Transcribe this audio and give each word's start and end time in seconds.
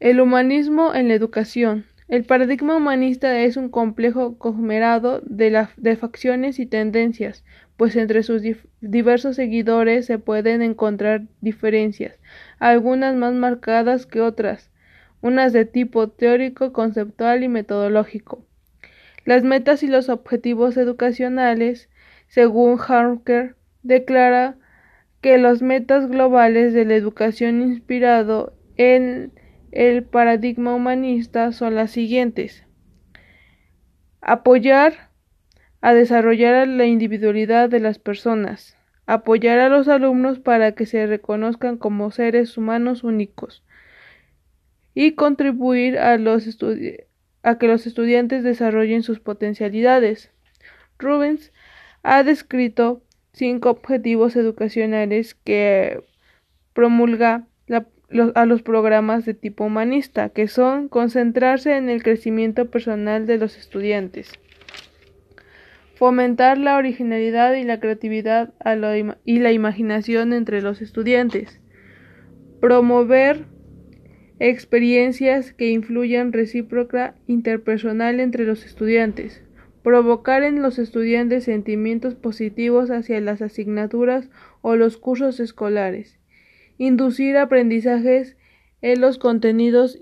El 0.00 0.20
humanismo 0.20 0.94
en 0.94 1.08
la 1.08 1.14
educación. 1.14 1.86
El 2.08 2.24
paradigma 2.24 2.76
humanista 2.76 3.40
es 3.40 3.56
un 3.56 3.68
complejo 3.68 4.36
conglomerado 4.38 5.20
de, 5.24 5.66
de 5.76 5.96
facciones 5.96 6.58
y 6.58 6.66
tendencias, 6.66 7.44
pues 7.76 7.96
entre 7.96 8.22
sus 8.22 8.42
diversos 8.80 9.36
seguidores 9.36 10.06
se 10.06 10.18
pueden 10.18 10.62
encontrar 10.62 11.22
diferencias, 11.40 12.18
algunas 12.58 13.14
más 13.14 13.34
marcadas 13.34 14.04
que 14.04 14.20
otras, 14.20 14.70
unas 15.22 15.52
de 15.52 15.64
tipo 15.64 16.08
teórico, 16.08 16.72
conceptual 16.72 17.42
y 17.42 17.48
metodológico. 17.48 18.44
Las 19.24 19.42
metas 19.44 19.82
y 19.82 19.86
los 19.86 20.08
objetivos 20.08 20.76
educacionales, 20.76 21.88
según 22.26 22.78
Harker, 22.78 23.56
declara 23.82 24.56
que 25.22 25.38
las 25.38 25.62
metas 25.62 26.08
globales 26.08 26.74
de 26.74 26.84
la 26.84 26.96
educación 26.96 27.62
inspirado 27.62 28.52
en 28.76 29.32
el 29.74 30.04
paradigma 30.04 30.72
humanista 30.72 31.50
son 31.50 31.74
las 31.74 31.90
siguientes. 31.90 32.64
Apoyar 34.20 35.10
a 35.80 35.92
desarrollar 35.92 36.68
la 36.68 36.86
individualidad 36.86 37.68
de 37.68 37.80
las 37.80 37.98
personas. 37.98 38.76
Apoyar 39.06 39.58
a 39.58 39.68
los 39.68 39.88
alumnos 39.88 40.38
para 40.38 40.72
que 40.72 40.86
se 40.86 41.06
reconozcan 41.08 41.76
como 41.76 42.12
seres 42.12 42.56
humanos 42.56 43.02
únicos. 43.02 43.64
Y 44.94 45.12
contribuir 45.16 45.98
a, 45.98 46.12
a 46.12 47.58
que 47.58 47.66
los 47.66 47.86
estudiantes 47.86 48.44
desarrollen 48.44 49.02
sus 49.02 49.18
potencialidades. 49.18 50.30
Rubens 51.00 51.52
ha 52.04 52.22
descrito 52.22 53.02
cinco 53.32 53.70
objetivos 53.70 54.36
educacionales 54.36 55.34
que 55.34 56.00
promulga 56.74 57.48
a 58.34 58.46
los 58.46 58.62
programas 58.62 59.24
de 59.24 59.34
tipo 59.34 59.64
humanista, 59.64 60.28
que 60.28 60.48
son 60.48 60.88
concentrarse 60.88 61.76
en 61.76 61.88
el 61.88 62.02
crecimiento 62.02 62.70
personal 62.70 63.26
de 63.26 63.38
los 63.38 63.56
estudiantes, 63.58 64.32
fomentar 65.96 66.58
la 66.58 66.76
originalidad 66.76 67.54
y 67.54 67.64
la 67.64 67.80
creatividad 67.80 68.54
y 69.24 69.38
la 69.40 69.52
imaginación 69.52 70.32
entre 70.32 70.62
los 70.62 70.80
estudiantes, 70.80 71.60
promover 72.60 73.46
experiencias 74.38 75.52
que 75.52 75.70
influyan 75.70 76.32
recíproca 76.32 77.14
interpersonal 77.26 78.20
entre 78.20 78.44
los 78.44 78.64
estudiantes, 78.64 79.42
provocar 79.82 80.42
en 80.42 80.62
los 80.62 80.78
estudiantes 80.78 81.44
sentimientos 81.44 82.14
positivos 82.14 82.90
hacia 82.90 83.20
las 83.20 83.42
asignaturas 83.42 84.30
o 84.62 84.76
los 84.76 84.96
cursos 84.96 85.40
escolares, 85.40 86.18
inducir 86.78 87.36
aprendizajes 87.36 88.36
en 88.82 89.00
los 89.00 89.18
contenidos 89.18 89.98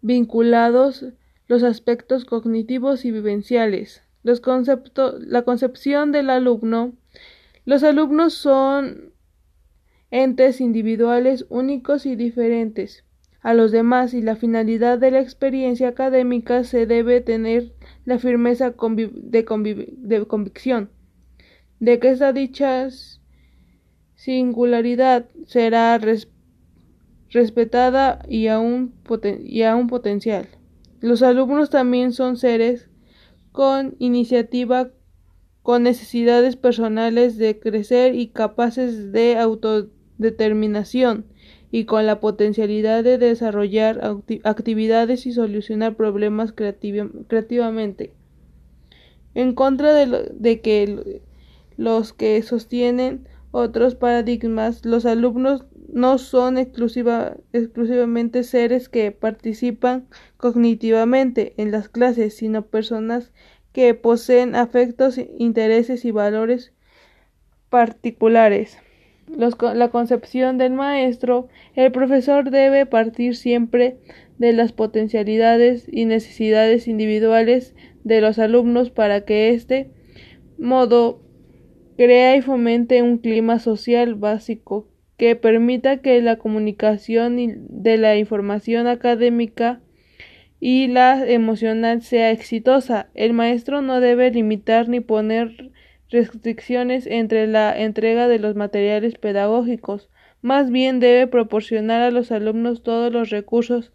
vinculados 0.00 1.06
los 1.48 1.62
aspectos 1.62 2.24
cognitivos 2.24 3.04
y 3.04 3.10
vivenciales, 3.10 4.02
los 4.22 4.40
conceptos, 4.40 5.20
la 5.20 5.42
concepción 5.42 6.12
del 6.12 6.30
alumno. 6.30 6.92
Los 7.64 7.82
alumnos 7.82 8.34
son 8.34 9.12
entes 10.10 10.60
individuales 10.60 11.46
únicos 11.48 12.06
y 12.06 12.16
diferentes 12.16 13.04
a 13.42 13.54
los 13.54 13.72
demás 13.72 14.14
y 14.14 14.22
la 14.22 14.36
finalidad 14.36 14.98
de 14.98 15.10
la 15.10 15.20
experiencia 15.20 15.88
académica 15.88 16.64
se 16.64 16.86
debe 16.86 17.20
tener 17.20 17.72
la 18.04 18.18
firmeza 18.18 18.72
de, 18.72 19.44
convicción 19.44 20.90
de 21.80 21.98
que 21.98 22.10
esa 22.10 22.32
dicha 22.32 22.84
singularidad 24.22 25.26
será 25.46 25.98
respetada 27.32 28.24
y 28.28 28.46
aún, 28.46 28.92
potencial. 29.02 30.48
Los 31.00 31.24
alumnos 31.24 31.70
también 31.70 32.12
son 32.12 32.36
seres 32.36 32.88
con 33.50 33.96
iniciativa, 33.98 34.90
con 35.64 35.82
necesidades 35.82 36.54
personales 36.54 37.36
de 37.36 37.58
crecer 37.58 38.14
y 38.14 38.28
capaces 38.28 39.10
de 39.10 39.38
autodeterminación 39.38 41.26
y 41.72 41.84
con 41.84 42.06
la 42.06 42.20
potencialidad 42.20 43.02
de 43.02 43.18
desarrollar 43.18 44.00
actividades 44.44 45.26
y 45.26 45.32
solucionar 45.32 45.96
problemas 45.96 46.52
creativamente. 46.52 48.12
En 49.34 49.52
contra 49.56 49.92
de, 49.94 50.60
que 50.60 51.22
los 51.76 52.12
que 52.12 52.40
sostienen 52.42 53.26
otros 53.52 53.94
paradigmas, 53.94 54.84
los 54.84 55.06
alumnos 55.06 55.66
no 55.92 56.18
son 56.18 56.56
exclusivamente 56.58 58.42
seres 58.44 58.88
que 58.88 59.12
participan 59.12 60.08
cognitivamente 60.38 61.52
en 61.58 61.70
las 61.70 61.88
clases, 61.90 62.34
sino 62.34 62.66
personas 62.66 63.30
que 63.72 63.94
poseen 63.94 64.56
afectos, 64.56 65.18
intereses 65.38 66.04
y 66.04 66.10
valores 66.10 66.72
particulares. 67.68 68.78
La 69.28 69.88
concepción 69.90 70.58
del 70.58 70.72
maestro, 70.72 71.48
el 71.74 71.92
profesor 71.92 72.50
debe 72.50 72.86
partir 72.86 73.36
siempre 73.36 73.98
de 74.38 74.52
las 74.52 74.72
potencialidades 74.72 75.86
y 75.90 76.06
necesidades 76.06 76.88
individuales 76.88 77.74
de 78.02 78.20
los 78.20 78.38
alumnos 78.38 78.90
para 78.90 79.24
que 79.24 79.50
éste 79.50 79.90
modo 80.58 81.21
crea 81.96 82.36
y 82.36 82.42
fomente 82.42 83.02
un 83.02 83.18
clima 83.18 83.58
social 83.58 84.14
básico 84.14 84.88
que 85.16 85.36
permita 85.36 85.98
que 85.98 86.20
la 86.20 86.36
comunicación 86.36 87.36
de 87.68 87.96
la 87.96 88.16
información 88.16 88.86
académica 88.86 89.80
y 90.58 90.88
la 90.88 91.26
emocional 91.26 92.02
sea 92.02 92.30
exitosa. 92.30 93.08
El 93.14 93.32
maestro 93.32 93.82
no 93.82 94.00
debe 94.00 94.30
limitar 94.30 94.88
ni 94.88 95.00
poner 95.00 95.70
restricciones 96.10 97.06
entre 97.06 97.46
la 97.46 97.76
entrega 97.76 98.28
de 98.28 98.38
los 98.38 98.54
materiales 98.54 99.14
pedagógicos, 99.16 100.08
más 100.42 100.70
bien 100.70 101.00
debe 101.00 101.26
proporcionar 101.26 102.02
a 102.02 102.10
los 102.10 102.32
alumnos 102.32 102.82
todos 102.82 103.12
los 103.12 103.30
recursos 103.30 103.92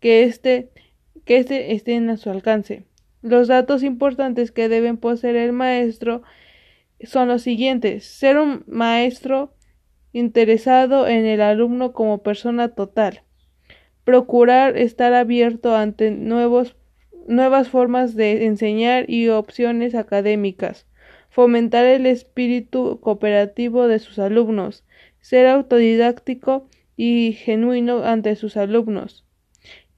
que 0.00 0.22
éste 0.22 0.70
que 1.24 1.36
este 1.36 1.74
estén 1.74 2.08
a 2.08 2.16
su 2.16 2.30
alcance. 2.30 2.84
Los 3.20 3.48
datos 3.48 3.82
importantes 3.82 4.52
que 4.52 4.68
deben 4.68 4.96
poseer 4.96 5.36
el 5.36 5.52
maestro 5.52 6.22
son 7.04 7.28
los 7.28 7.42
siguientes. 7.42 8.04
Ser 8.04 8.38
un 8.38 8.64
maestro 8.66 9.54
interesado 10.12 11.06
en 11.06 11.26
el 11.26 11.40
alumno 11.40 11.92
como 11.92 12.22
persona 12.22 12.68
total. 12.68 13.22
Procurar 14.04 14.76
estar 14.76 15.12
abierto 15.12 15.76
ante 15.76 16.10
nuevos, 16.10 16.76
nuevas 17.26 17.68
formas 17.68 18.14
de 18.14 18.46
enseñar 18.46 19.08
y 19.08 19.28
opciones 19.28 19.94
académicas 19.94 20.88
fomentar 21.38 21.84
el 21.84 22.06
espíritu 22.06 23.00
cooperativo 23.00 23.86
de 23.86 23.98
sus 23.98 24.18
alumnos, 24.18 24.84
ser 25.20 25.46
autodidáctico 25.46 26.68
y 26.96 27.32
genuino 27.32 28.02
ante 28.04 28.34
sus 28.34 28.56
alumnos, 28.56 29.24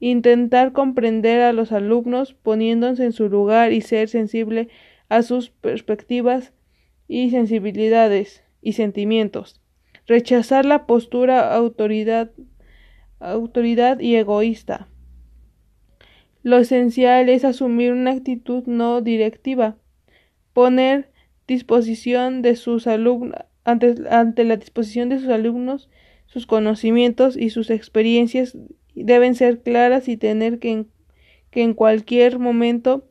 intentar 0.00 0.72
comprender 0.72 1.40
a 1.42 1.52
los 1.52 1.72
alumnos 1.72 2.34
poniéndose 2.34 3.04
en 3.04 3.12
su 3.12 3.28
lugar 3.28 3.72
y 3.72 3.82
ser 3.82 4.08
sensible 4.08 4.68
a 5.08 5.22
sus 5.22 5.50
perspectivas 5.50 6.52
y 7.08 7.30
sensibilidades 7.30 8.44
y 8.62 8.74
sentimientos, 8.74 9.60
rechazar 10.06 10.64
la 10.64 10.86
postura 10.86 11.54
autoridad, 11.54 12.30
autoridad 13.18 13.98
y 13.98 14.14
egoísta. 14.14 14.88
Lo 16.42 16.58
esencial 16.58 17.28
es 17.28 17.44
asumir 17.44 17.92
una 17.92 18.12
actitud 18.12 18.64
no 18.66 19.00
directiva, 19.00 19.76
poner 20.52 21.10
disposición 21.46 22.42
de 22.42 22.54
sus 22.54 22.86
alumnos, 22.86 23.40
ante, 23.64 23.94
ante 24.10 24.44
la 24.44 24.56
disposición 24.56 25.08
de 25.08 25.18
sus 25.18 25.28
alumnos, 25.28 25.90
sus 26.26 26.46
conocimientos 26.46 27.36
y 27.36 27.50
sus 27.50 27.70
experiencias 27.70 28.56
deben 28.94 29.34
ser 29.34 29.62
claras 29.62 30.08
y 30.08 30.16
tener 30.16 30.58
que 30.58 30.70
en, 30.70 30.90
que 31.50 31.62
en 31.62 31.74
cualquier 31.74 32.38
momento 32.38 33.08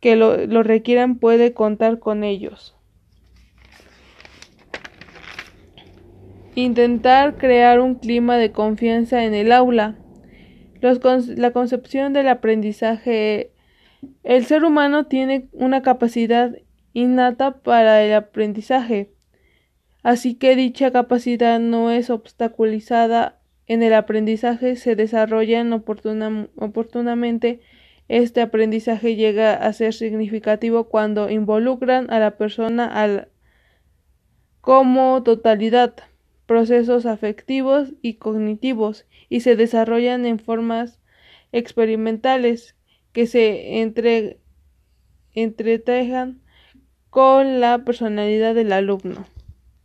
que 0.00 0.16
lo, 0.16 0.46
lo 0.46 0.62
requieran 0.62 1.18
puede 1.18 1.52
contar 1.52 1.98
con 1.98 2.24
ellos. 2.24 2.76
Intentar 6.54 7.36
crear 7.36 7.80
un 7.80 7.96
clima 7.96 8.36
de 8.36 8.52
confianza 8.52 9.24
en 9.24 9.34
el 9.34 9.50
aula. 9.50 9.96
La 10.80 11.50
concepción 11.52 12.12
del 12.12 12.28
aprendizaje. 12.28 13.52
El 14.22 14.44
ser 14.44 14.64
humano 14.64 15.06
tiene 15.06 15.48
una 15.52 15.82
capacidad 15.82 16.54
innata 16.92 17.62
para 17.62 18.02
el 18.02 18.12
aprendizaje, 18.12 19.10
así 20.02 20.34
que 20.34 20.54
dicha 20.56 20.92
capacidad 20.92 21.58
no 21.58 21.90
es 21.90 22.10
obstaculizada 22.10 23.40
en 23.66 23.82
el 23.82 23.94
aprendizaje, 23.94 24.76
se 24.76 24.94
desarrolla 24.94 25.64
oportunamente. 25.74 27.60
Este 28.08 28.42
aprendizaje 28.42 29.16
llega 29.16 29.54
a 29.54 29.72
ser 29.72 29.94
significativo 29.94 30.84
cuando 30.84 31.30
involucran 31.30 32.10
a 32.10 32.18
la 32.18 32.36
persona 32.36 33.26
como 34.60 35.22
totalidad, 35.22 35.94
procesos 36.46 37.06
afectivos 37.06 37.94
y 38.02 38.14
cognitivos 38.14 39.06
y 39.28 39.40
se 39.40 39.56
desarrollan 39.56 40.26
en 40.26 40.38
formas 40.38 41.00
experimentales 41.52 42.76
que 43.12 43.26
se 43.26 43.80
entre, 43.80 44.38
entretejan 45.32 46.40
con 47.10 47.60
la 47.60 47.84
personalidad 47.84 48.54
del 48.54 48.72
alumno. 48.72 49.26